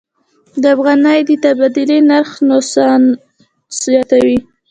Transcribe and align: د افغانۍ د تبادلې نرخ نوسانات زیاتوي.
د 0.61 0.63
افغانۍ 0.75 1.19
د 1.27 1.31
تبادلې 1.43 1.99
نرخ 2.09 2.31
نوسانات 2.49 3.19
زیاتوي. 3.81 4.37